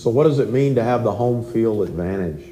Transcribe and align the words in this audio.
So, 0.00 0.08
what 0.08 0.24
does 0.24 0.38
it 0.38 0.48
mean 0.48 0.76
to 0.76 0.82
have 0.82 1.04
the 1.04 1.12
home 1.12 1.44
field 1.52 1.86
advantage? 1.86 2.42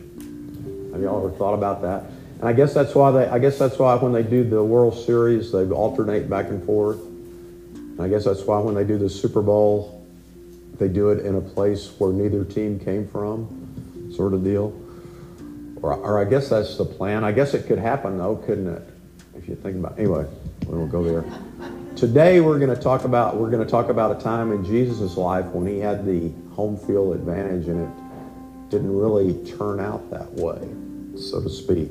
Have 0.93 1.01
y'all 1.01 1.27
ever 1.27 1.35
thought 1.35 1.55
about 1.55 1.81
that? 1.81 2.05
And 2.41 2.47
I 2.47 2.53
guess 2.53 2.75
that's 2.75 2.95
why 2.95 3.11
they. 3.11 3.27
I 3.27 3.39
guess 3.39 3.59
that's 3.59 3.79
why 3.79 3.95
when 3.95 4.13
they 4.13 4.23
do 4.23 4.45
the 4.45 4.63
World 4.63 4.95
Series, 5.07 5.51
they 5.51 5.65
alternate 5.65 6.29
back 6.29 6.51
and 6.51 6.63
forth. 6.67 7.01
And 7.01 8.03
I 8.03 8.09
guess 8.09 8.27
that's 8.27 8.43
why 8.43 8.59
when 8.59 8.75
they 8.75 8.85
do 8.85 8.99
the 8.99 9.09
Super 9.09 9.41
Bowl, 9.41 10.07
they 10.79 10.89
do 10.89 11.09
it 11.09 11.25
in 11.25 11.37
a 11.37 11.41
place 11.41 11.91
where 11.97 12.13
neither 12.13 12.45
team 12.45 12.79
came 12.79 13.09
from, 13.09 14.13
sort 14.15 14.35
of 14.35 14.45
deal. 14.45 14.79
Or, 15.81 15.95
or 15.95 16.21
I 16.21 16.29
guess 16.29 16.51
that's 16.51 16.77
the 16.77 16.85
plan. 16.85 17.25
I 17.25 17.33
guess 17.33 17.55
it 17.55 17.67
could 17.67 17.79
happen 17.79 18.19
though, 18.19 18.37
couldn't 18.37 18.69
it? 18.69 18.83
If 19.35 19.49
you 19.49 19.55
think 19.55 19.77
about. 19.77 19.93
It. 19.93 20.01
Anyway, 20.01 20.27
we 20.67 20.77
won't 20.77 20.93
go 20.93 21.03
there. 21.03 21.25
Today 21.99 22.39
we're 22.39 22.61
going 22.61 22.73
to 22.73 22.81
talk 22.81 23.03
about 23.03 23.37
we're 23.37 23.51
going 23.51 23.65
to 23.65 23.69
talk 23.69 23.89
about 23.89 24.17
a 24.17 24.23
time 24.23 24.53
in 24.53 24.65
Jesus' 24.65 25.17
life 25.17 25.47
when 25.47 25.67
he 25.67 25.81
had 25.81 26.07
the 26.07 26.33
home 26.55 26.77
field 26.77 27.17
advantage 27.17 27.67
and 27.67 27.89
it 27.89 28.71
didn't 28.71 28.97
really 28.97 29.35
turn 29.45 29.81
out 29.81 30.09
that 30.09 30.31
way, 30.35 30.61
so 31.21 31.43
to 31.43 31.51
speak. 31.51 31.91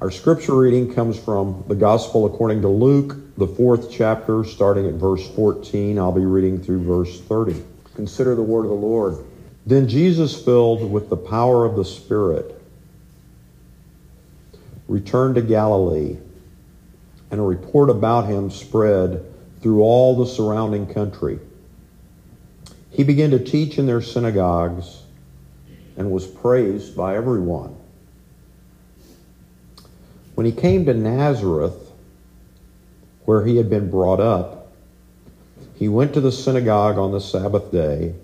Our 0.00 0.10
scripture 0.10 0.56
reading 0.56 0.94
comes 0.94 1.18
from 1.18 1.62
the 1.68 1.74
Gospel 1.74 2.24
according 2.24 2.62
to 2.62 2.68
Luke, 2.68 3.14
the 3.36 3.46
fourth 3.46 3.92
chapter, 3.92 4.44
starting 4.44 4.86
at 4.86 4.94
verse 4.94 5.28
14. 5.36 5.98
I'll 5.98 6.10
be 6.10 6.24
reading 6.24 6.58
through 6.58 6.84
verse 6.84 7.20
30. 7.20 7.62
Consider 7.96 8.34
the 8.34 8.40
word 8.40 8.64
of 8.64 8.70
the 8.70 8.76
Lord. 8.76 9.22
Then 9.66 9.86
Jesus, 9.86 10.42
filled 10.42 10.90
with 10.90 11.10
the 11.10 11.18
power 11.18 11.66
of 11.66 11.76
the 11.76 11.84
Spirit, 11.84 12.61
returned 14.92 15.36
to 15.36 15.42
Galilee, 15.42 16.18
and 17.30 17.40
a 17.40 17.42
report 17.42 17.88
about 17.88 18.26
him 18.26 18.50
spread 18.50 19.24
through 19.62 19.80
all 19.80 20.14
the 20.14 20.26
surrounding 20.26 20.86
country. 20.86 21.38
He 22.90 23.02
began 23.02 23.30
to 23.30 23.42
teach 23.42 23.78
in 23.78 23.86
their 23.86 24.02
synagogues 24.02 25.02
and 25.96 26.10
was 26.10 26.26
praised 26.26 26.94
by 26.94 27.16
everyone. 27.16 27.74
When 30.34 30.44
he 30.44 30.52
came 30.52 30.84
to 30.84 30.94
Nazareth, 30.94 31.90
where 33.24 33.44
he 33.44 33.56
had 33.56 33.70
been 33.70 33.90
brought 33.90 34.20
up, 34.20 34.72
he 35.76 35.88
went 35.88 36.12
to 36.14 36.20
the 36.20 36.32
synagogue 36.32 36.98
on 36.98 37.12
the 37.12 37.20
Sabbath 37.20 37.72
day, 37.72 38.14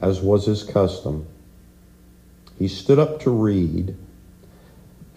as 0.00 0.22
was 0.22 0.46
his 0.46 0.62
custom. 0.62 1.26
He 2.58 2.66
stood 2.66 2.98
up 2.98 3.20
to 3.20 3.30
read 3.30 3.94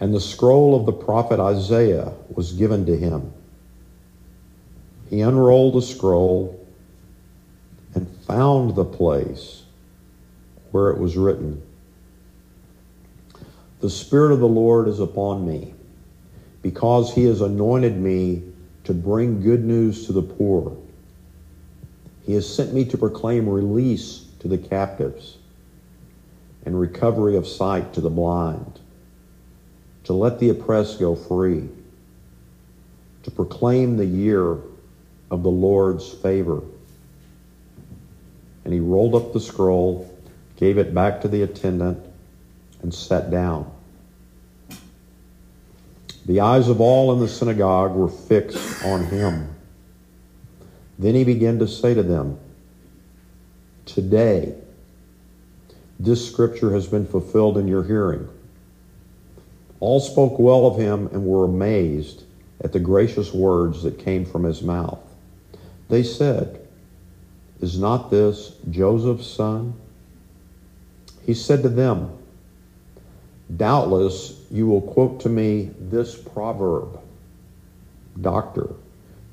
and 0.04 0.12
the 0.12 0.20
scroll 0.20 0.78
of 0.78 0.84
the 0.84 0.92
prophet 0.92 1.40
Isaiah 1.40 2.12
was 2.34 2.52
given 2.52 2.84
to 2.84 2.94
him. 2.94 3.32
He 5.08 5.22
unrolled 5.22 5.76
the 5.76 5.80
scroll 5.80 6.62
and 7.94 8.06
found 8.26 8.76
the 8.76 8.84
place 8.84 9.62
where 10.72 10.90
it 10.90 10.98
was 10.98 11.16
written 11.16 11.62
The 13.80 13.88
Spirit 13.88 14.32
of 14.32 14.40
the 14.40 14.46
Lord 14.46 14.88
is 14.88 15.00
upon 15.00 15.46
me, 15.46 15.72
because 16.60 17.14
he 17.14 17.24
has 17.24 17.40
anointed 17.40 17.96
me 17.96 18.42
to 18.84 18.92
bring 18.92 19.40
good 19.40 19.64
news 19.64 20.04
to 20.04 20.12
the 20.12 20.20
poor. 20.20 20.76
He 22.26 22.34
has 22.34 22.46
sent 22.46 22.74
me 22.74 22.84
to 22.84 22.98
proclaim 22.98 23.48
release 23.48 24.26
to 24.40 24.48
the 24.48 24.58
captives 24.58 25.38
and 26.66 26.78
recovery 26.78 27.36
of 27.36 27.46
sight 27.46 27.94
to 27.94 28.02
the 28.02 28.10
blind 28.10 28.80
to 30.04 30.12
let 30.12 30.38
the 30.38 30.50
oppressed 30.50 31.00
go 31.00 31.14
free, 31.14 31.68
to 33.22 33.30
proclaim 33.30 33.96
the 33.96 34.06
year 34.06 34.58
of 35.30 35.42
the 35.42 35.50
Lord's 35.50 36.12
favor. 36.12 36.62
And 38.64 38.72
he 38.72 38.80
rolled 38.80 39.14
up 39.14 39.32
the 39.32 39.40
scroll, 39.40 40.10
gave 40.56 40.78
it 40.78 40.94
back 40.94 41.20
to 41.22 41.28
the 41.28 41.42
attendant, 41.42 41.98
and 42.82 42.94
sat 42.94 43.30
down. 43.30 43.70
The 46.26 46.40
eyes 46.40 46.68
of 46.68 46.80
all 46.80 47.12
in 47.12 47.20
the 47.20 47.28
synagogue 47.28 47.94
were 47.94 48.08
fixed 48.08 48.84
on 48.84 49.04
him. 49.04 49.54
Then 50.98 51.14
he 51.14 51.24
began 51.24 51.58
to 51.58 51.68
say 51.68 51.94
to 51.94 52.02
them, 52.02 52.38
Today, 53.84 54.54
this 56.00 56.26
scripture 56.26 56.72
has 56.72 56.86
been 56.86 57.06
fulfilled 57.06 57.58
in 57.58 57.68
your 57.68 57.84
hearing. 57.84 58.28
All 59.84 60.00
spoke 60.00 60.38
well 60.38 60.64
of 60.64 60.78
him 60.78 61.08
and 61.08 61.26
were 61.26 61.44
amazed 61.44 62.22
at 62.62 62.72
the 62.72 62.80
gracious 62.80 63.34
words 63.34 63.82
that 63.82 63.98
came 63.98 64.24
from 64.24 64.44
his 64.44 64.62
mouth. 64.62 64.98
They 65.90 66.02
said, 66.02 66.66
Is 67.60 67.78
not 67.78 68.10
this 68.10 68.56
Joseph's 68.70 69.26
son? 69.26 69.74
He 71.26 71.34
said 71.34 71.62
to 71.64 71.68
them, 71.68 72.16
Doubtless 73.54 74.40
you 74.50 74.66
will 74.68 74.80
quote 74.80 75.20
to 75.20 75.28
me 75.28 75.68
this 75.78 76.16
proverb 76.16 76.98
Doctor, 78.18 78.70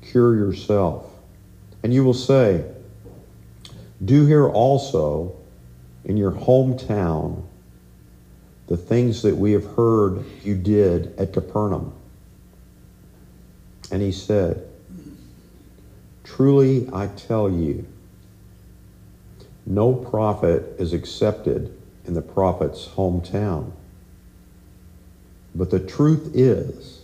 cure 0.02 0.36
yourself. 0.36 1.06
And 1.82 1.94
you 1.94 2.04
will 2.04 2.12
say, 2.12 2.66
Do 4.04 4.26
here 4.26 4.48
also 4.48 5.34
in 6.04 6.18
your 6.18 6.32
hometown 6.32 7.44
the 8.72 8.78
things 8.78 9.20
that 9.20 9.36
we 9.36 9.52
have 9.52 9.66
heard 9.76 10.24
you 10.42 10.54
did 10.54 11.14
at 11.18 11.30
Capernaum. 11.34 11.92
And 13.90 14.00
he 14.00 14.10
said, 14.10 14.66
Truly 16.24 16.88
I 16.90 17.08
tell 17.08 17.50
you, 17.50 17.84
no 19.66 19.92
prophet 19.92 20.76
is 20.78 20.94
accepted 20.94 21.78
in 22.06 22.14
the 22.14 22.22
prophet's 22.22 22.88
hometown. 22.88 23.72
But 25.54 25.68
the 25.68 25.78
truth 25.78 26.30
is, 26.32 27.02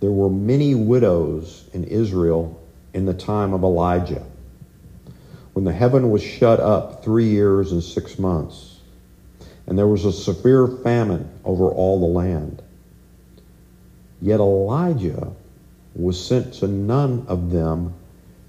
there 0.00 0.12
were 0.12 0.28
many 0.28 0.74
widows 0.74 1.64
in 1.72 1.84
Israel 1.84 2.62
in 2.92 3.06
the 3.06 3.14
time 3.14 3.54
of 3.54 3.62
Elijah, 3.62 4.26
when 5.54 5.64
the 5.64 5.72
heaven 5.72 6.10
was 6.10 6.22
shut 6.22 6.60
up 6.60 7.02
three 7.02 7.28
years 7.28 7.72
and 7.72 7.82
six 7.82 8.18
months 8.18 8.73
and 9.66 9.78
there 9.78 9.86
was 9.86 10.04
a 10.04 10.12
severe 10.12 10.66
famine 10.66 11.30
over 11.44 11.68
all 11.68 12.00
the 12.00 12.06
land. 12.06 12.62
Yet 14.20 14.40
Elijah 14.40 15.32
was 15.94 16.22
sent 16.22 16.54
to 16.54 16.68
none 16.68 17.24
of 17.28 17.50
them 17.50 17.94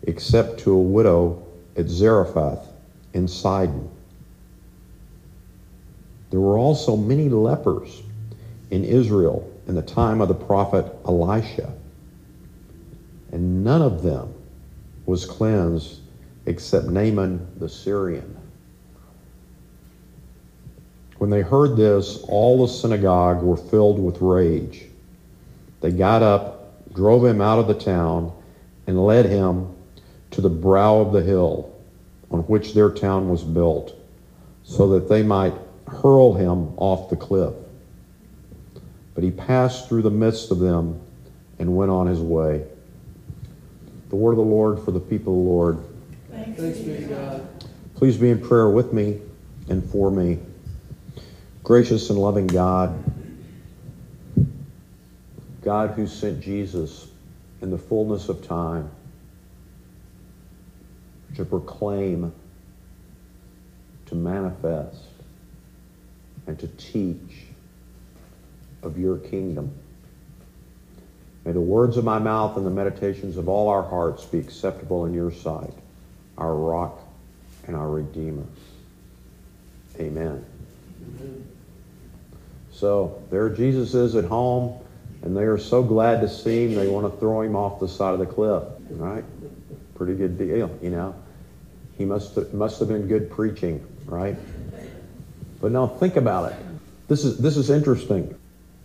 except 0.03 0.59
to 0.61 0.73
a 0.73 0.81
widow 0.81 1.45
at 1.77 1.87
Zarephath 1.87 2.71
in 3.13 3.27
Sidon. 3.27 3.89
There 6.31 6.39
were 6.39 6.57
also 6.57 6.95
many 6.97 7.29
lepers 7.29 8.03
in 8.71 8.83
Israel 8.83 9.49
in 9.67 9.75
the 9.75 9.81
time 9.81 10.21
of 10.21 10.27
the 10.27 10.35
prophet 10.35 10.85
Elisha, 11.05 11.73
and 13.31 13.63
none 13.63 13.81
of 13.81 14.03
them 14.03 14.33
was 15.05 15.25
cleansed 15.25 16.01
except 16.45 16.87
Naaman 16.87 17.47
the 17.57 17.69
Syrian. 17.69 18.35
When 21.17 21.29
they 21.29 21.41
heard 21.41 21.77
this, 21.77 22.23
all 22.27 22.65
the 22.65 22.71
synagogue 22.71 23.41
were 23.41 23.57
filled 23.57 23.99
with 23.99 24.21
rage. 24.21 24.83
They 25.81 25.91
got 25.91 26.21
up, 26.21 26.93
drove 26.93 27.25
him 27.25 27.41
out 27.41 27.59
of 27.59 27.67
the 27.67 27.73
town, 27.73 28.33
and 28.87 29.05
led 29.05 29.25
him 29.25 29.73
to 30.31 30.41
the 30.41 30.49
brow 30.49 30.97
of 30.97 31.13
the 31.13 31.21
hill 31.21 31.73
on 32.31 32.41
which 32.41 32.73
their 32.73 32.89
town 32.89 33.29
was 33.29 33.43
built, 33.43 33.95
so 34.63 34.89
that 34.89 35.07
they 35.07 35.23
might 35.23 35.53
hurl 35.87 36.33
him 36.33 36.73
off 36.77 37.09
the 37.09 37.15
cliff. 37.15 37.53
But 39.13 39.23
he 39.23 39.31
passed 39.31 39.87
through 39.87 40.01
the 40.01 40.11
midst 40.11 40.51
of 40.51 40.59
them 40.59 41.00
and 41.59 41.75
went 41.75 41.91
on 41.91 42.07
his 42.07 42.19
way. 42.19 42.65
The 44.09 44.15
word 44.15 44.31
of 44.31 44.38
the 44.38 44.44
Lord 44.44 44.79
for 44.79 44.91
the 44.91 45.00
people 45.00 45.33
of 45.33 45.44
the 45.44 45.50
Lord. 45.50 45.79
Thanks 46.29 46.79
be 46.79 46.97
to 46.97 47.01
God. 47.03 47.47
Please 47.95 48.18
be 48.18 48.29
in 48.29 48.41
prayer 48.41 48.69
with 48.69 48.91
me 48.91 49.21
and 49.69 49.83
for 49.89 50.11
me. 50.11 50.39
Gracious 51.65 52.12
and 52.12 52.19
loving 52.19 52.45
God, 52.45 52.94
God 55.63 55.89
who 55.89 56.06
sent 56.06 56.39
Jesus 56.39 57.07
in 57.59 57.71
the 57.71 57.77
fullness 57.79 58.29
of 58.29 58.47
time 58.47 58.88
to 61.33 61.44
proclaim, 61.44 62.31
to 64.06 64.13
manifest, 64.13 65.06
and 66.45 66.59
to 66.59 66.67
teach 66.67 67.47
of 68.83 69.00
your 69.00 69.18
kingdom. 69.18 69.71
May 71.45 71.51
the 71.53 71.61
words 71.61 71.97
of 71.97 72.03
my 72.03 72.19
mouth 72.19 72.57
and 72.57 72.65
the 72.68 72.69
meditations 72.69 73.38
of 73.38 73.50
all 73.50 73.69
our 73.69 73.81
hearts 73.81 74.23
be 74.23 74.38
acceptable 74.38 75.06
in 75.06 75.15
your 75.15 75.31
sight, 75.31 75.73
our 76.38 76.53
rock 76.53 77.00
and 77.65 77.75
our 77.75 77.89
redeemer. 77.89 78.45
Amen. 80.00 80.45
Amen. 81.19 81.55
So 82.85 83.19
there 83.31 83.49
Jesus 83.49 83.95
is 83.95 84.15
at 84.15 84.25
home, 84.25 84.79
and 85.23 85.35
they 85.35 85.41
are 85.41 85.57
so 85.57 85.81
glad 85.81 86.21
to 86.21 86.29
see 86.29 86.65
him, 86.65 86.75
they 86.75 86.87
want 86.87 87.11
to 87.11 87.19
throw 87.19 87.41
him 87.41 87.55
off 87.55 87.79
the 87.79 87.87
side 87.87 88.13
of 88.13 88.19
the 88.19 88.27
cliff, 88.27 88.61
right? 88.91 89.23
Pretty 89.95 90.13
good 90.13 90.37
deal, 90.37 90.69
you 90.83 90.91
know. 90.91 91.15
He 91.97 92.05
must 92.05 92.35
have, 92.35 92.53
must 92.53 92.77
have 92.77 92.89
been 92.89 93.07
good 93.07 93.31
preaching, 93.31 93.83
right? 94.05 94.35
But 95.59 95.71
now 95.71 95.87
think 95.87 96.15
about 96.15 96.51
it. 96.51 96.59
This 97.07 97.25
is 97.25 97.39
this 97.39 97.57
is 97.57 97.71
interesting. 97.71 98.35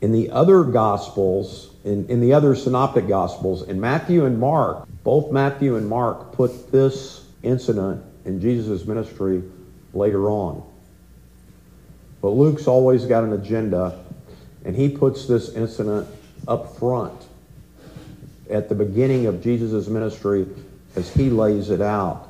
In 0.01 0.13
the 0.13 0.31
other 0.31 0.65
gospels, 0.65 1.75
in, 1.85 2.09
in 2.09 2.23
the 2.23 2.33
other 2.33 2.57
synoptic 2.57 3.07
gospels, 3.07 3.69
in 3.69 3.79
Matthew 3.79 4.25
and 4.25 4.41
Mark, 4.41 4.89
both 5.05 5.31
Matthew 5.31 5.77
and 5.77 5.87
Mark 5.87 6.33
put 6.33 6.73
this 6.73 7.27
incident 7.43 8.03
in 8.25 8.41
Jesus' 8.41 8.87
ministry 8.87 9.43
later 9.93 10.31
on. 10.31 10.70
But 12.23 12.31
Luke's 12.31 12.67
always 12.67 13.07
got 13.07 13.25
an 13.25 13.33
agenda, 13.33 13.99
and 14.65 14.77
he 14.77 14.89
puts 14.89 15.27
this 15.27 15.55
incident 15.55 16.07
up 16.47 16.77
front 16.77 17.27
at 18.51 18.69
the 18.69 18.75
beginning 18.75 19.27
of 19.27 19.43
Jesus' 19.43 19.89
ministry 19.89 20.47
as 20.97 21.13
he 21.15 21.31
lays 21.31 21.71
it 21.71 21.81
out. 21.81 22.29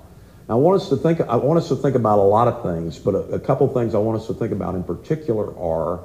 Now, 0.48 0.54
I 0.54 0.58
want 0.58 0.80
us 0.80 0.88
to 0.90 0.96
think. 0.96 1.20
I 1.20 1.36
want 1.36 1.58
us 1.58 1.68
to 1.68 1.76
think 1.76 1.96
about 1.96 2.18
a 2.18 2.22
lot 2.22 2.48
of 2.48 2.62
things, 2.62 2.98
but 2.98 3.14
a, 3.14 3.18
a 3.34 3.40
couple 3.40 3.66
things 3.72 3.94
I 3.94 3.98
want 3.98 4.20
us 4.20 4.26
to 4.28 4.34
think 4.34 4.52
about 4.52 4.74
in 4.74 4.84
particular 4.84 5.56
are 5.58 6.00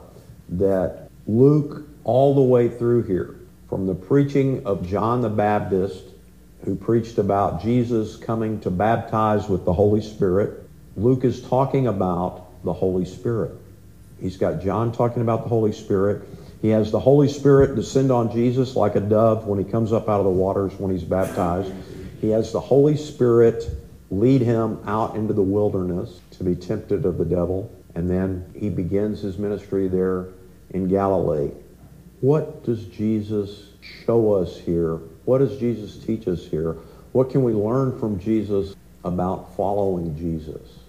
that 0.50 1.10
Luke, 1.28 1.86
all 2.04 2.36
the 2.36 2.42
way 2.42 2.70
through 2.70 3.04
here, 3.04 3.36
from 3.70 3.88
the 3.88 3.96
preaching 3.96 4.66
of 4.66 4.88
John 4.88 5.22
the 5.22 5.30
Baptist, 5.30 6.04
who 6.64 6.76
preached 6.76 7.18
about 7.18 7.62
Jesus 7.62 8.16
coming 8.16 8.60
to 8.62 8.72
baptize 8.72 9.50
with 9.50 9.66
the 9.66 9.74
Holy 9.74 10.02
Spirit, 10.02 10.68
Luke 10.96 11.24
is 11.24 11.42
talking 11.42 11.88
about 11.88 12.64
the 12.64 12.74
Holy 12.74 13.06
Spirit. 13.06 13.52
He's 14.20 14.38
got 14.38 14.62
John 14.62 14.92
talking 14.92 15.22
about 15.22 15.44
the 15.44 15.50
Holy 15.50 15.72
Spirit. 15.72 16.28
He 16.62 16.70
has 16.70 16.92
the 16.92 17.00
Holy 17.00 17.28
Spirit 17.28 17.76
descend 17.76 18.12
on 18.12 18.32
Jesus 18.32 18.76
like 18.76 18.96
a 18.96 19.00
dove 19.00 19.46
when 19.46 19.64
he 19.64 19.70
comes 19.70 19.94
up 19.94 20.10
out 20.10 20.20
of 20.20 20.26
the 20.26 20.32
waters 20.32 20.74
when 20.80 20.92
he's 20.92 21.04
baptized. 21.04 21.72
He 22.22 22.30
has 22.30 22.52
the 22.52 22.60
Holy 22.60 22.98
Spirit 22.98 23.70
lead 24.10 24.42
him 24.42 24.80
out 24.88 25.16
into 25.16 25.34
the 25.34 25.42
wilderness 25.42 26.22
to 26.32 26.44
be 26.44 26.56
tempted 26.56 27.06
of 27.06 27.18
the 27.18 27.26
devil. 27.26 27.72
And 27.94 28.10
then 28.10 28.52
he 28.58 28.70
begins 28.70 29.22
his 29.22 29.38
ministry 29.38 29.88
there 29.88 30.28
in 30.72 30.88
Galilee. 30.88 31.52
What 32.22 32.64
does 32.64 32.86
Jesus 32.86 33.70
show 34.06 34.34
us 34.34 34.58
here? 34.58 34.96
What 35.26 35.40
does 35.40 35.58
Jesus 35.60 36.04
teach 36.04 36.28
us 36.28 36.46
here? 36.46 36.74
What 37.12 37.30
can 37.30 37.44
we 37.44 37.54
learn 37.54 37.98
from 38.00 38.20
Jesus 38.20 38.76
about 39.04 39.56
following 39.56 40.18
Jesus? 40.18 40.80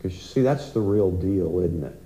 Because 0.00 0.16
you 0.16 0.22
see, 0.22 0.40
that's 0.40 0.70
the 0.70 0.80
real 0.80 1.10
deal, 1.10 1.60
isn't 1.60 1.84
it? 1.84 2.00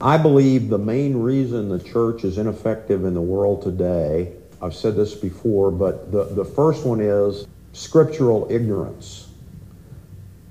I 0.00 0.16
believe 0.16 0.68
the 0.68 0.78
main 0.78 1.16
reason 1.16 1.68
the 1.68 1.78
church 1.78 2.24
is 2.24 2.38
ineffective 2.38 3.04
in 3.04 3.14
the 3.14 3.20
world 3.20 3.62
today, 3.62 4.32
I've 4.62 4.74
said 4.74 4.96
this 4.96 5.14
before, 5.14 5.70
but 5.70 6.10
the, 6.10 6.24
the 6.24 6.44
first 6.44 6.86
one 6.86 7.00
is 7.00 7.46
scriptural 7.72 8.46
ignorance. 8.50 9.28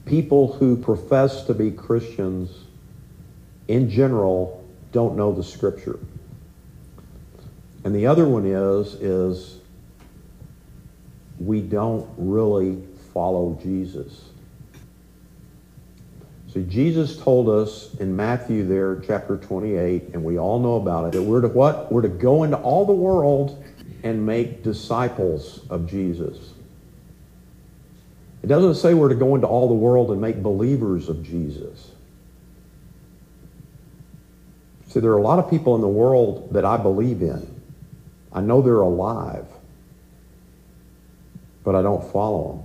People 0.06 0.54
who 0.54 0.76
profess 0.76 1.44
to 1.46 1.54
be 1.56 1.72
Christians 1.72 2.52
in 3.68 3.90
general 3.90 4.64
don't 4.92 5.16
know 5.18 5.32
the 5.32 5.44
scripture. 5.44 6.00
And 7.84 7.96
the 7.96 8.06
other 8.06 8.28
one 8.28 8.46
is 8.46 8.94
is 8.96 9.60
we 11.40 11.62
don't 11.62 12.08
really 12.18 12.84
follow 13.14 13.60
Jesus. 13.62 14.30
See, 16.56 16.64
Jesus 16.64 17.18
told 17.18 17.50
us 17.50 17.94
in 17.96 18.16
Matthew 18.16 18.66
there, 18.66 19.02
chapter 19.06 19.36
28, 19.36 20.14
and 20.14 20.24
we 20.24 20.40
all 20.40 20.58
know 20.58 20.76
about 20.76 21.08
it, 21.08 21.12
that 21.12 21.22
we're 21.22 21.42
to 21.42 21.50
what? 21.50 21.92
We're 21.92 22.04
to 22.04 22.08
go 22.08 22.44
into 22.44 22.56
all 22.56 22.86
the 22.86 22.94
world 22.94 23.62
and 24.04 24.26
make 24.26 24.64
disciples 24.64 25.66
of 25.70 25.86
Jesus. 25.86 26.54
It 28.42 28.48
doesn't 28.48 28.76
say 28.76 28.94
we're 28.94 29.10
to 29.10 29.16
go 29.16 29.36
into 29.36 29.48
all 29.48 29.68
the 29.68 29.74
world 29.74 30.12
and 30.12 30.22
make 30.22 30.42
believers 30.42 31.10
of 31.10 31.24
Jesus. 31.24 31.92
See, 34.88 35.02
there 35.02 35.12
are 35.12 35.18
a 35.18 35.22
lot 35.22 35.40
of 35.40 35.50
people 35.50 35.76
in 35.76 35.82
the 35.82 35.90
world 35.90 36.54
that 36.54 36.64
I 36.64 36.78
believe 36.78 37.22
in. 37.22 37.54
I 38.32 38.40
know 38.40 38.62
they're 38.62 38.76
alive, 38.76 39.48
but 41.66 41.76
I 41.76 41.82
don't 41.82 42.10
follow 42.14 42.54
them. 42.54 42.65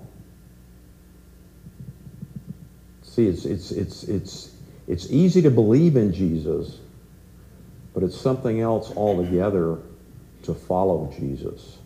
See, 3.11 3.27
it's, 3.27 3.45
it's, 3.45 3.73
it's, 3.73 4.05
it's, 4.05 4.55
it's 4.87 5.11
easy 5.11 5.43
to 5.43 5.51
believe 5.51 5.97
in 5.97 6.13
Jesus, 6.13 6.79
but 7.93 8.05
it's 8.05 8.19
something 8.19 8.61
else 8.61 8.97
altogether 8.97 9.79
to 10.45 10.55
follow 10.55 11.13
Jesus. 11.19 11.79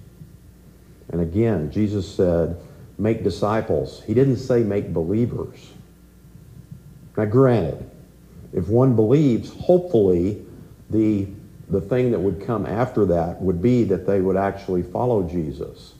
And 1.08 1.22
again, 1.22 1.70
Jesus 1.70 2.14
said, 2.14 2.60
make 2.98 3.24
disciples. 3.24 4.02
He 4.06 4.12
didn't 4.12 4.36
say 4.36 4.62
make 4.62 4.92
believers. 4.92 5.72
Now, 7.16 7.24
granted, 7.24 7.90
if 8.52 8.68
one 8.68 8.94
believes, 8.94 9.50
hopefully 9.54 10.44
the, 10.90 11.26
the 11.70 11.80
thing 11.80 12.10
that 12.10 12.20
would 12.20 12.44
come 12.46 12.66
after 12.66 13.06
that 13.06 13.40
would 13.40 13.62
be 13.62 13.84
that 13.84 14.06
they 14.06 14.20
would 14.20 14.36
actually 14.36 14.82
follow 14.82 15.26
Jesus. 15.26 15.94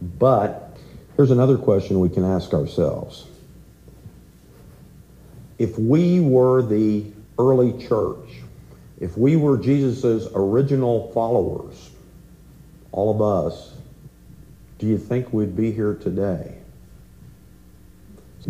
But 0.00 0.78
here's 1.16 1.30
another 1.30 1.58
question 1.58 2.00
we 2.00 2.08
can 2.08 2.24
ask 2.24 2.54
ourselves. 2.54 3.26
If 5.58 5.78
we 5.78 6.20
were 6.20 6.62
the 6.62 7.04
early 7.38 7.72
church, 7.86 8.28
if 8.98 9.16
we 9.16 9.36
were 9.36 9.56
Jesus' 9.56 10.28
original 10.34 11.10
followers, 11.12 11.90
all 12.92 13.10
of 13.10 13.20
us, 13.20 13.74
do 14.78 14.86
you 14.86 14.98
think 14.98 15.32
we'd 15.32 15.56
be 15.56 15.72
here 15.72 15.94
today? 15.94 16.58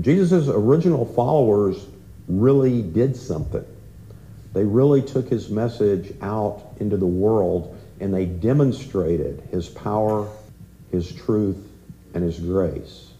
Jesus' 0.00 0.48
original 0.48 1.04
followers 1.04 1.86
really 2.28 2.82
did 2.82 3.16
something. 3.16 3.64
They 4.52 4.64
really 4.64 5.02
took 5.02 5.28
his 5.28 5.50
message 5.50 6.14
out 6.20 6.62
into 6.80 6.96
the 6.96 7.06
world 7.06 7.76
and 8.00 8.12
they 8.12 8.26
demonstrated 8.26 9.42
his 9.50 9.68
power, 9.68 10.28
his 10.90 11.12
truth, 11.12 11.68
and 12.14 12.22
his 12.22 12.38
grace. 12.38 13.13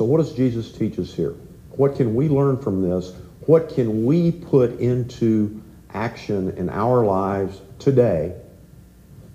So, 0.00 0.06
what 0.06 0.16
does 0.16 0.32
Jesus 0.32 0.72
teach 0.72 0.98
us 0.98 1.12
here? 1.12 1.34
What 1.72 1.94
can 1.94 2.14
we 2.14 2.30
learn 2.30 2.56
from 2.56 2.80
this? 2.80 3.12
What 3.44 3.68
can 3.68 4.06
we 4.06 4.32
put 4.32 4.80
into 4.80 5.62
action 5.92 6.56
in 6.56 6.70
our 6.70 7.04
lives 7.04 7.60
today? 7.78 8.34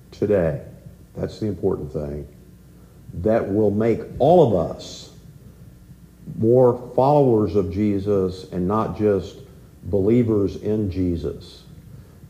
Today. 0.10 0.66
That's 1.16 1.40
the 1.40 1.46
important 1.46 1.94
thing. 1.94 2.28
That 3.13 3.48
will 3.48 3.70
make 3.70 4.00
all 4.18 4.48
of 4.48 4.72
us 4.72 5.13
more 6.40 6.92
followers 6.96 7.56
of 7.56 7.72
Jesus 7.72 8.51
and 8.51 8.68
not 8.68 8.98
just 8.98 9.42
believers 9.84 10.56
in 10.56 10.90
Jesus. 10.90 11.62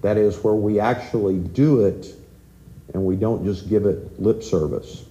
That 0.01 0.17
is 0.17 0.43
where 0.43 0.55
we 0.55 0.81
actually 0.81 1.37
do 1.37 1.85
it 1.85 2.13
and 2.93 3.05
we 3.05 3.15
don't 3.15 3.45
just 3.45 3.69
give 3.69 3.85
it 3.85 4.19
lip 4.21 4.43
service. 4.43 5.05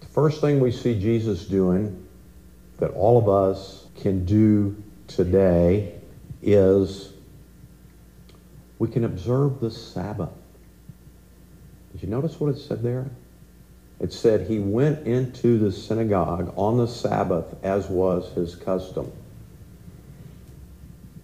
The 0.00 0.06
first 0.08 0.42
thing 0.42 0.60
we 0.60 0.72
see 0.72 1.00
Jesus 1.00 1.46
doing 1.46 2.00
that 2.82 2.90
all 2.94 3.16
of 3.16 3.28
us 3.28 3.86
can 4.00 4.24
do 4.24 4.74
today 5.06 5.94
is 6.42 7.12
we 8.80 8.88
can 8.88 9.04
observe 9.04 9.60
the 9.60 9.70
Sabbath. 9.70 10.32
Did 11.92 12.02
you 12.02 12.08
notice 12.08 12.40
what 12.40 12.52
it 12.52 12.58
said 12.58 12.82
there? 12.82 13.08
It 14.00 14.12
said 14.12 14.48
he 14.48 14.58
went 14.58 15.06
into 15.06 15.60
the 15.60 15.70
synagogue 15.70 16.52
on 16.56 16.76
the 16.76 16.88
Sabbath 16.88 17.54
as 17.62 17.86
was 17.86 18.32
his 18.32 18.56
custom. 18.56 19.12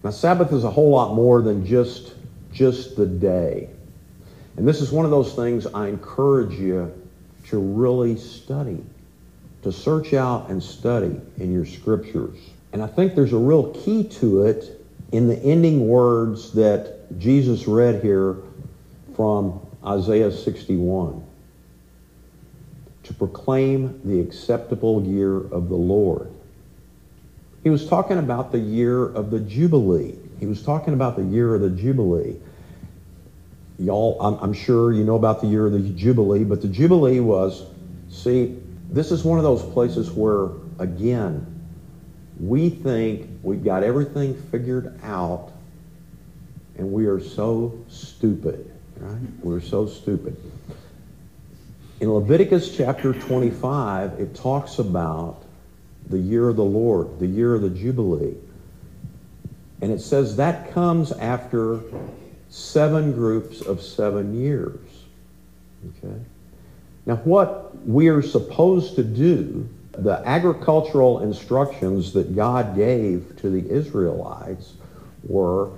Now, 0.04 0.10
Sabbath 0.10 0.52
is 0.52 0.62
a 0.62 0.70
whole 0.70 0.90
lot 0.90 1.16
more 1.16 1.42
than 1.42 1.66
just, 1.66 2.14
just 2.52 2.94
the 2.94 3.04
day. 3.04 3.68
And 4.56 4.68
this 4.68 4.80
is 4.80 4.92
one 4.92 5.04
of 5.04 5.10
those 5.10 5.34
things 5.34 5.66
I 5.66 5.88
encourage 5.88 6.56
you 6.56 6.94
to 7.48 7.58
really 7.58 8.16
study, 8.16 8.84
to 9.70 9.76
search 9.76 10.14
out 10.14 10.48
and 10.48 10.62
study 10.62 11.20
in 11.36 11.52
your 11.52 11.66
scriptures. 11.66 12.38
And 12.72 12.82
I 12.82 12.86
think 12.86 13.14
there's 13.14 13.34
a 13.34 13.38
real 13.38 13.70
key 13.72 14.04
to 14.04 14.44
it 14.44 14.82
in 15.12 15.28
the 15.28 15.36
ending 15.36 15.88
words 15.88 16.52
that 16.54 17.18
Jesus 17.18 17.66
read 17.66 18.02
here 18.02 18.36
from 19.14 19.60
Isaiah 19.84 20.32
61 20.32 21.22
to 23.04 23.14
proclaim 23.14 24.00
the 24.04 24.20
acceptable 24.20 25.02
year 25.02 25.36
of 25.36 25.68
the 25.68 25.76
Lord. 25.76 26.30
He 27.62 27.68
was 27.68 27.86
talking 27.86 28.16
about 28.16 28.52
the 28.52 28.58
year 28.58 29.04
of 29.04 29.30
the 29.30 29.40
Jubilee. 29.40 30.16
He 30.40 30.46
was 30.46 30.62
talking 30.62 30.94
about 30.94 31.16
the 31.16 31.24
year 31.24 31.54
of 31.54 31.60
the 31.60 31.70
Jubilee. 31.70 32.36
Y'all, 33.78 34.18
I'm, 34.20 34.34
I'm, 34.42 34.52
sure 34.54 34.92
you 34.92 35.04
know 35.04 35.16
about 35.16 35.42
the 35.42 35.46
year 35.46 35.66
of 35.66 35.72
the 35.72 35.80
Jubilee, 35.90 36.44
but 36.44 36.62
the 36.62 36.68
Jubilee 36.68 37.20
was, 37.20 37.64
see, 38.08 38.56
this 38.90 39.12
is 39.12 39.22
one 39.24 39.38
of 39.38 39.44
those 39.44 39.62
places 39.72 40.10
where, 40.10 40.48
again, 40.78 41.46
we 42.40 42.70
think 42.70 43.28
we've 43.42 43.64
got 43.64 43.82
everything 43.82 44.34
figured 44.50 44.98
out 45.02 45.52
and 46.76 46.92
we 46.92 47.06
are 47.06 47.20
so 47.20 47.76
stupid, 47.88 48.72
right? 48.96 49.18
We're 49.42 49.60
so 49.60 49.86
stupid. 49.86 50.36
In 52.00 52.12
Leviticus 52.12 52.76
chapter 52.76 53.12
25, 53.12 54.20
it 54.20 54.34
talks 54.36 54.78
about 54.78 55.42
the 56.08 56.18
year 56.18 56.48
of 56.48 56.56
the 56.56 56.64
Lord, 56.64 57.18
the 57.18 57.26
year 57.26 57.54
of 57.54 57.62
the 57.62 57.70
Jubilee. 57.70 58.36
And 59.80 59.92
it 59.92 60.00
says 60.00 60.36
that 60.36 60.72
comes 60.72 61.10
after 61.12 61.80
seven 62.48 63.12
groups 63.12 63.60
of 63.60 63.82
seven 63.82 64.40
years. 64.40 64.78
Okay? 65.84 66.14
Now, 67.06 67.16
what 67.16 67.67
we 67.86 68.08
are 68.08 68.22
supposed 68.22 68.96
to 68.96 69.02
do, 69.02 69.68
the 69.92 70.22
agricultural 70.24 71.20
instructions 71.20 72.12
that 72.12 72.34
God 72.34 72.76
gave 72.76 73.36
to 73.38 73.50
the 73.50 73.68
Israelites 73.68 74.74
were 75.24 75.70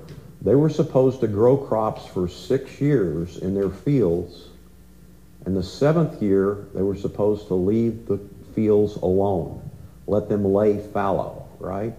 they 0.42 0.54
were 0.54 0.70
supposed 0.70 1.20
to 1.20 1.28
grow 1.28 1.56
crops 1.56 2.06
for 2.06 2.26
six 2.26 2.80
years 2.80 3.36
in 3.38 3.54
their 3.54 3.68
fields, 3.68 4.48
and 5.44 5.56
the 5.56 5.62
seventh 5.62 6.22
year 6.22 6.66
they 6.74 6.82
were 6.82 6.96
supposed 6.96 7.48
to 7.48 7.54
leave 7.54 8.06
the 8.06 8.18
fields 8.54 8.96
alone, 8.96 9.68
let 10.06 10.28
them 10.28 10.44
lay 10.44 10.78
fallow, 10.78 11.46
right? 11.58 11.94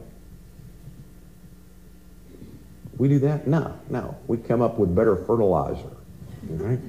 We 2.97 3.07
do 3.07 3.19
that? 3.19 3.47
No, 3.47 3.79
no. 3.89 4.15
We 4.27 4.37
come 4.37 4.61
up 4.61 4.77
with 4.77 4.93
better 4.95 5.15
fertilizer, 5.15 5.89
right? 6.49 6.79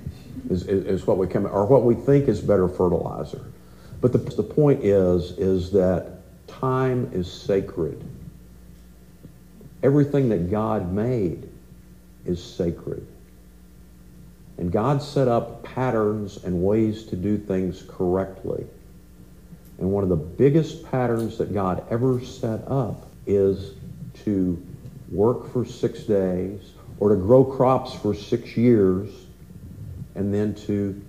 Is, 0.51 0.63
is, 0.67 0.85
is 0.87 1.07
what 1.07 1.19
we 1.19 1.27
come, 1.27 1.47
or 1.47 1.67
what 1.67 1.85
we 1.85 1.95
think 1.95 2.29
is 2.29 2.41
better 2.41 2.69
fertilizer. 2.69 3.45
But 4.01 4.13
the, 4.13 4.19
the 4.19 4.43
point 4.43 4.85
is, 4.85 5.33
is 5.39 5.71
that 5.73 6.19
time 6.47 7.11
is 7.13 7.31
sacred. 7.31 8.03
Everything 9.83 10.29
that 10.31 10.51
God 10.51 10.93
made 10.93 11.49
is 12.25 12.43
sacred. 12.43 13.07
And 14.59 14.71
God 14.71 15.03
set 15.03 15.29
up 15.29 15.63
patterns 15.63 16.43
and 16.45 16.63
ways 16.63 17.05
to 17.07 17.17
do 17.17 17.39
things 17.39 17.85
correctly. 17.89 18.67
And 19.79 19.91
one 19.91 20.03
of 20.03 20.11
the 20.11 20.17
biggest 20.17 20.85
patterns 20.91 21.39
that 21.39 21.53
God 21.53 21.85
ever 21.91 22.23
set 22.25 22.61
up 22.69 23.09
is 23.27 23.73
to 24.25 24.63
work 25.11 25.53
for 25.53 25.65
six 25.65 26.01
days 26.01 26.73
or 27.01 27.09
to 27.09 27.17
grow 27.17 27.45
crops 27.45 27.95
for 27.95 28.15
six 28.15 28.57
years 28.57 29.09
and 30.15 30.33
then 30.33 30.55
to 30.55 31.01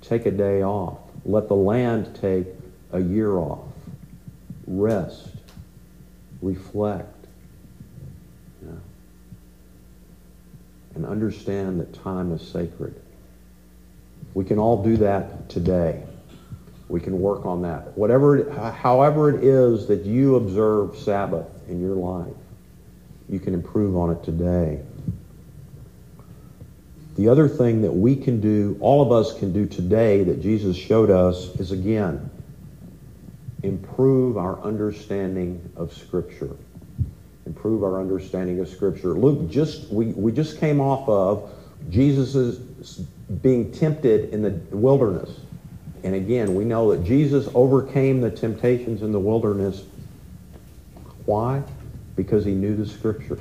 take 0.00 0.26
a 0.26 0.30
day 0.30 0.62
off. 0.62 0.98
Let 1.24 1.48
the 1.48 1.56
land 1.56 2.16
take 2.20 2.46
a 2.92 3.00
year 3.00 3.32
off. 3.32 3.66
Rest. 4.66 5.28
Reflect. 6.42 7.10
And 10.94 11.04
understand 11.04 11.80
that 11.80 11.92
time 11.92 12.32
is 12.32 12.40
sacred. 12.40 12.94
We 14.34 14.44
can 14.44 14.58
all 14.58 14.82
do 14.82 14.96
that 14.98 15.48
today. 15.48 16.04
We 16.88 17.00
can 17.00 17.18
work 17.18 17.46
on 17.46 17.62
that. 17.62 17.96
Whatever, 17.96 18.50
however 18.72 19.30
it 19.30 19.42
is 19.42 19.86
that 19.88 20.04
you 20.04 20.36
observe 20.36 20.96
Sabbath 20.96 21.46
in 21.68 21.80
your 21.80 21.96
life, 21.96 22.34
you 23.28 23.40
can 23.40 23.54
improve 23.54 23.96
on 23.96 24.10
it 24.10 24.22
today. 24.22 24.80
The 27.16 27.28
other 27.28 27.48
thing 27.48 27.82
that 27.82 27.92
we 27.92 28.16
can 28.16 28.40
do, 28.40 28.76
all 28.80 29.00
of 29.00 29.12
us 29.12 29.38
can 29.38 29.52
do 29.52 29.66
today 29.66 30.24
that 30.24 30.42
Jesus 30.42 30.76
showed 30.76 31.10
us 31.10 31.46
is 31.60 31.70
again, 31.70 32.28
improve 33.62 34.36
our 34.36 34.60
understanding 34.60 35.72
of 35.76 35.92
Scripture. 35.92 36.56
Improve 37.46 37.84
our 37.84 38.00
understanding 38.00 38.58
of 38.58 38.68
Scripture. 38.68 39.10
Luke, 39.10 39.48
just 39.48 39.90
we, 39.90 40.06
we 40.06 40.32
just 40.32 40.58
came 40.58 40.80
off 40.80 41.08
of 41.08 41.52
Jesus' 41.88 42.56
being 43.42 43.70
tempted 43.70 44.32
in 44.32 44.42
the 44.42 44.50
wilderness. 44.76 45.38
And 46.02 46.14
again, 46.14 46.54
we 46.54 46.64
know 46.64 46.90
that 46.94 47.04
Jesus 47.04 47.48
overcame 47.54 48.20
the 48.20 48.30
temptations 48.30 49.02
in 49.02 49.12
the 49.12 49.20
wilderness. 49.20 49.84
Why? 51.26 51.62
Because 52.16 52.44
he 52.44 52.52
knew 52.52 52.76
the 52.76 52.86
Scripture. 52.86 53.38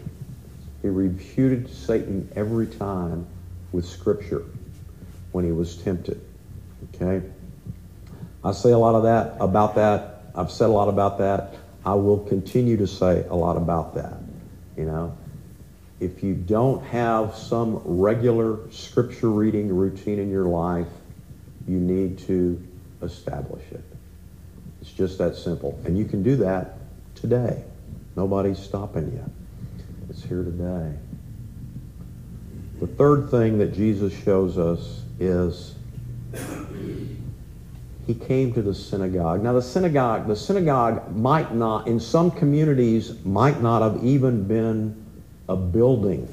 He 0.82 0.89
refuted 0.89 1.70
Satan 1.70 2.30
every 2.36 2.68
time 2.68 3.25
with 3.74 3.86
Scripture 3.86 4.46
when 5.34 5.44
he 5.44 5.51
was 5.51 5.75
tempted. 5.75 6.22
Okay? 6.96 7.22
I 8.46 8.53
say 8.53 8.72
a 8.72 8.77
lot 8.77 8.96
of 8.96 9.03
that 9.03 9.36
about 9.42 9.75
that. 9.75 10.22
I've 10.36 10.51
said 10.51 10.70
a 10.70 10.74
lot 10.74 10.88
about 10.88 11.18
that. 11.18 11.56
I 11.86 11.96
will 11.96 12.20
continue 12.20 12.77
to 12.77 12.88
say 12.88 13.25
a 13.30 13.36
lot 13.36 13.58
about 13.58 13.96
that. 13.96 14.18
You 14.77 14.86
know, 14.86 15.18
if 16.00 16.24
you 16.24 16.34
don't 16.34 16.84
have 16.86 17.36
some 17.36 17.82
regular 17.84 18.60
scripture 18.72 19.30
reading 19.30 19.74
routine 19.75 20.20
in 20.20 20.30
your 20.30 20.46
life, 20.46 20.88
you 21.68 21.77
need 21.77 22.20
to 22.20 22.62
establish 23.01 23.63
it. 23.72 23.84
It's 24.82 24.92
just 24.92 25.18
that 25.18 25.36
simple. 25.36 25.80
And 25.86 25.98
you 25.98 26.06
can 26.06 26.24
do 26.24 26.36
that 26.38 26.77
today. 27.15 27.63
Nobody's 28.15 28.60
stopping 28.60 29.12
you. 29.12 29.32
It's 30.10 30.24
here 30.24 30.44
today. 30.44 30.94
The 32.83 32.89
third 32.95 33.31
thing 33.31 33.59
that 33.59 33.73
Jesus 33.73 34.11
shows 34.25 34.57
us 34.57 35.03
is 35.17 35.75
he 38.05 38.13
came 38.13 38.53
to 38.55 38.61
the 38.61 38.75
synagogue. 38.75 39.41
Now 39.41 39.53
the 39.53 39.61
synagogue, 39.61 40.27
the 40.27 40.35
synagogue 40.35 41.15
might 41.15 41.55
not, 41.55 41.87
in 41.87 41.97
some 41.97 42.29
communities, 42.29 43.23
might 43.23 43.61
not 43.61 43.81
have 43.81 44.03
even 44.03 44.43
been 44.49 45.01
a 45.47 45.55
building. 45.55 46.27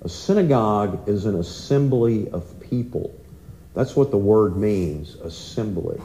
A 0.00 0.08
synagogue 0.08 1.06
is 1.06 1.26
an 1.26 1.38
assembly 1.38 2.30
of 2.30 2.58
people. 2.58 3.14
That's 3.74 3.94
what 3.94 4.10
the 4.10 4.16
word 4.16 4.56
means, 4.56 5.16
assembly. 5.16 6.00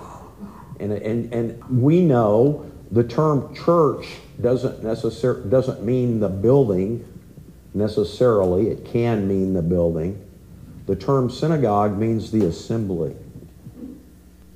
And, 0.82 0.92
and, 0.92 1.34
and 1.34 1.82
we 1.82 2.02
know 2.02 2.70
the 2.92 3.06
term 3.06 3.56
church 3.56 4.18
doesn't 4.42 4.84
necessarily 4.84 5.50
doesn't 5.50 5.82
mean 5.82 6.20
the 6.20 6.28
building 6.28 7.06
necessarily. 7.80 8.70
It 8.70 8.86
can 8.86 9.28
mean 9.28 9.54
the 9.54 9.64
building. 9.64 10.24
The 10.86 10.96
term 10.96 11.30
synagogue 11.30 11.98
means 11.98 12.30
the 12.30 12.46
assembly. 12.46 13.16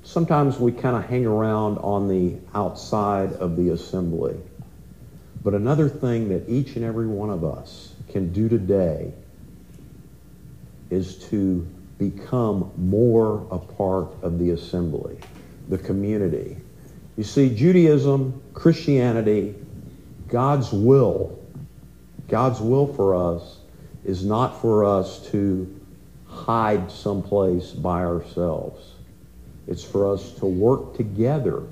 Sometimes 0.04 0.58
we 0.58 0.70
kind 0.70 0.96
of 0.96 1.06
hang 1.06 1.26
around 1.26 1.78
on 1.78 2.08
the 2.08 2.36
outside 2.54 3.32
of 3.32 3.56
the 3.56 3.70
assembly. 3.70 4.36
But 5.42 5.54
another 5.54 5.88
thing 5.88 6.28
that 6.28 6.48
each 6.48 6.76
and 6.76 6.84
every 6.84 7.06
one 7.06 7.30
of 7.30 7.44
us 7.44 7.94
can 8.08 8.32
do 8.32 8.48
today 8.48 9.12
is 10.90 11.16
to 11.30 11.66
become 11.98 12.72
more 12.76 13.46
a 13.50 13.58
part 13.58 14.08
of 14.22 14.38
the 14.38 14.50
assembly, 14.50 15.18
the 15.68 15.78
community. 15.78 16.56
You 17.16 17.24
see, 17.24 17.54
Judaism, 17.54 18.42
Christianity, 18.52 19.54
God's 20.28 20.72
will, 20.72 21.38
God's 22.28 22.60
will 22.60 22.92
for 22.94 23.14
us 23.14 23.58
is 24.04 24.24
not 24.24 24.60
for 24.60 24.84
us 24.84 25.26
to 25.30 25.80
hide 26.26 26.90
someplace 26.90 27.70
by 27.70 28.04
ourselves. 28.04 28.92
It's 29.66 29.84
for 29.84 30.12
us 30.12 30.32
to 30.34 30.46
work 30.46 30.96
together 30.96 31.62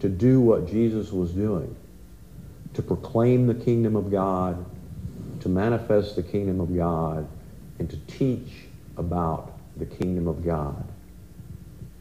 to 0.00 0.08
do 0.08 0.40
what 0.40 0.68
Jesus 0.68 1.12
was 1.12 1.32
doing, 1.32 1.74
to 2.74 2.82
proclaim 2.82 3.46
the 3.46 3.54
kingdom 3.54 3.96
of 3.96 4.10
God, 4.10 4.64
to 5.40 5.48
manifest 5.48 6.16
the 6.16 6.22
kingdom 6.22 6.60
of 6.60 6.74
God, 6.74 7.26
and 7.78 7.88
to 7.90 7.96
teach 8.06 8.50
about 8.96 9.58
the 9.76 9.86
kingdom 9.86 10.26
of 10.26 10.44
God. 10.44 10.86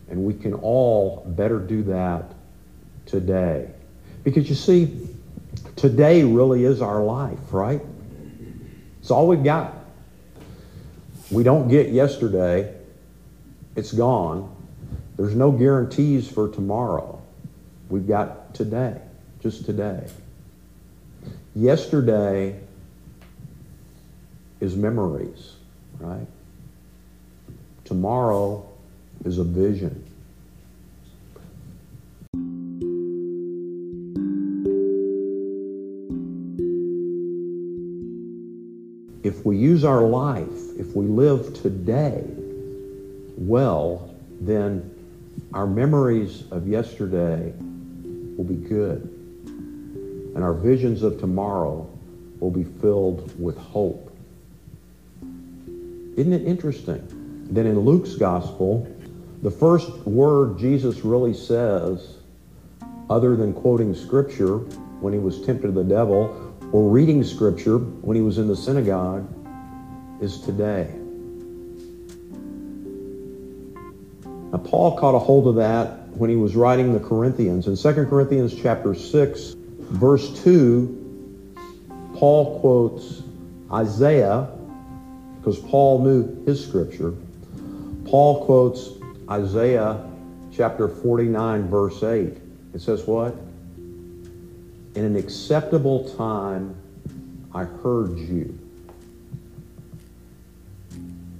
And 0.10 0.24
we 0.24 0.34
can 0.34 0.54
all 0.54 1.24
better 1.26 1.60
do 1.60 1.84
that 1.84 2.34
today. 3.06 3.70
Because 4.24 4.50
you 4.50 4.56
see, 4.56 5.09
today 5.76 6.24
really 6.24 6.66
is 6.66 6.82
our 6.82 7.04
life, 7.04 7.52
right? 7.52 7.82
It's 9.00 9.12
all 9.12 9.28
we've 9.28 9.44
got. 9.44 9.74
We 11.32 11.44
don't 11.44 11.68
get 11.68 11.90
yesterday. 11.90 12.74
It's 13.76 13.92
gone. 13.92 14.56
There's 15.16 15.36
no 15.36 15.52
guarantees 15.52 16.30
for 16.30 16.50
tomorrow. 16.50 17.22
We've 17.90 18.08
got 18.08 18.54
today, 18.54 19.00
just 19.42 19.66
today. 19.66 20.08
Yesterday 21.56 22.60
is 24.60 24.76
memories, 24.76 25.56
right? 26.00 26.28
Tomorrow 27.86 28.68
is 29.26 29.40
a 29.40 29.44
vision. 29.44 30.09
We 39.50 39.58
use 39.58 39.84
our 39.84 40.04
life, 40.04 40.78
if 40.78 40.96
we 40.96 41.08
live 41.08 41.60
today 41.64 42.24
well, 43.36 44.14
then 44.40 44.94
our 45.56 45.66
memories 45.66 46.44
of 46.52 46.68
yesterday 46.68 47.52
will 48.38 48.44
be 48.44 48.54
good, 48.54 49.02
and 50.36 50.44
our 50.44 50.54
visions 50.54 51.02
of 51.02 51.20
tomorrow 51.20 51.90
will 52.40 52.52
be 52.52 52.64
filled 52.64 53.34
with 53.42 53.58
hope. 53.58 54.16
Isn't 55.20 56.34
it 56.34 56.46
interesting? 56.46 57.02
Then 57.50 57.66
in 57.66 57.80
Luke's 57.80 58.14
gospel, 58.14 58.88
the 59.42 59.50
first 59.50 59.90
word 60.06 60.60
Jesus 60.60 61.04
really 61.04 61.34
says, 61.34 62.18
other 63.10 63.36
than 63.36 63.54
quoting 63.54 63.96
scripture 63.96 64.58
when 65.02 65.12
he 65.12 65.18
was 65.18 65.44
tempted 65.44 65.70
of 65.70 65.74
the 65.74 65.84
devil 65.84 66.54
or 66.72 66.88
reading 66.88 67.24
scripture 67.24 67.80
when 67.80 68.16
he 68.16 68.22
was 68.22 68.38
in 68.38 68.48
the 68.48 68.56
synagogue, 68.56 69.28
is 70.22 70.40
today. 70.42 70.94
Now, 74.52 74.58
Paul 74.58 74.98
caught 74.98 75.16
a 75.16 75.20
hold 75.20 75.48
of 75.48 75.56
that 75.56 76.08
when 76.10 76.30
he 76.30 76.36
was 76.36 76.56
writing 76.56 76.94
the 76.94 77.00
Corinthians. 77.00 77.68
In 77.68 77.76
2 77.76 78.06
Corinthians 78.06 78.56
chapter 78.60 78.96
6, 78.96 79.56
verse 79.80 80.44
2, 80.44 80.96
Paul 82.16 82.60
quotes 82.60 83.24
Isaiah, 83.72 84.50
because 85.38 85.60
Paul 85.60 86.04
knew 86.04 86.44
his 86.46 86.66
scripture. 86.66 87.14
Paul 88.06 88.46
quotes 88.46 88.90
Isaiah 89.30 90.04
chapter 90.52 90.88
49, 90.88 91.68
verse 91.70 92.04
8. 92.04 92.38
It 92.74 92.82
says 92.82 93.06
what? 93.06 93.36
In 94.96 95.06
an 95.06 95.16
acceptable 95.16 96.10
time 96.16 96.76
I 97.54 97.64
heard 97.64 98.18
you. 98.18 98.58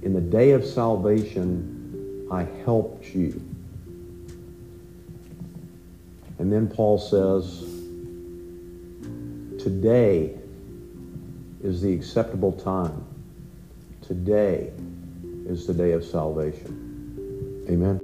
In 0.02 0.14
the 0.14 0.20
day 0.20 0.52
of 0.52 0.64
salvation 0.64 2.26
I 2.30 2.44
helped 2.64 3.14
you. 3.14 3.42
And 6.38 6.50
then 6.50 6.68
Paul 6.68 6.98
says, 6.98 7.60
Today 9.62 10.38
is 11.62 11.82
the 11.82 11.92
acceptable 11.92 12.52
time. 12.52 13.04
Today 14.00 14.72
is 15.46 15.66
the 15.66 15.74
day 15.74 15.92
of 15.92 16.02
salvation. 16.02 17.66
Amen. 17.68 17.99